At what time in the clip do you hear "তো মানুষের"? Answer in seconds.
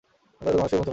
0.51-0.77